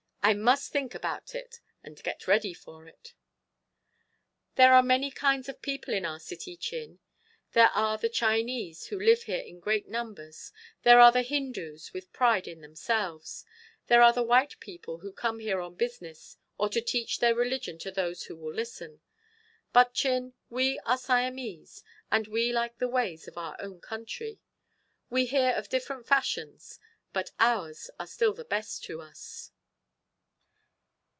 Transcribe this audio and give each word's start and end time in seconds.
I 0.23 0.35
must 0.35 0.71
think 0.71 0.93
about 0.93 1.33
it 1.33 1.59
and 1.83 2.01
get 2.03 2.27
ready 2.27 2.53
for 2.53 2.87
it." 2.87 3.15
"There 4.53 4.71
are 4.75 4.83
many 4.83 5.09
kinds 5.09 5.49
of 5.49 5.63
people 5.63 5.95
in 5.95 6.05
our 6.05 6.19
city, 6.19 6.55
Chin. 6.55 6.99
There 7.53 7.69
are 7.73 7.97
the 7.97 8.07
Chinese, 8.07 8.85
who 8.85 8.99
live 8.99 9.23
here 9.23 9.41
in 9.41 9.59
great 9.59 9.87
numbers; 9.87 10.53
there 10.83 10.99
are 10.99 11.11
Hindus 11.11 11.91
with 11.91 12.13
pride 12.13 12.47
in 12.47 12.61
themselves; 12.61 13.45
there 13.87 14.03
are 14.03 14.13
the 14.13 14.21
white 14.21 14.59
people 14.59 14.99
who 14.99 15.11
come 15.11 15.39
here 15.39 15.59
on 15.59 15.73
business, 15.73 16.37
or 16.57 16.69
to 16.69 16.81
teach 16.81 17.17
their 17.19 17.33
religion 17.35 17.79
to 17.79 17.91
those 17.91 18.25
who 18.25 18.35
will 18.37 18.53
listen. 18.53 19.01
But 19.73 19.95
Chin, 19.95 20.33
we 20.51 20.77
are 20.85 20.99
Siamese, 20.99 21.83
and 22.11 22.27
we 22.27 22.53
like 22.53 22.77
the 22.77 22.87
ways 22.87 23.27
of 23.27 23.39
our 23.39 23.59
own 23.59 23.81
country. 23.81 24.39
We 25.09 25.25
hear 25.25 25.51
of 25.53 25.67
different 25.67 26.05
fashions, 26.07 26.79
but 27.11 27.31
ours 27.39 27.89
are 27.99 28.07
still 28.07 28.33
the 28.33 28.45
best 28.45 28.83
to 28.83 29.01
us." 29.01 29.49